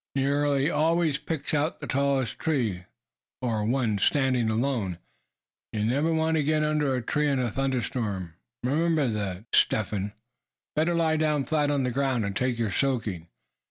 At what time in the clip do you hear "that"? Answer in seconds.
9.09-9.45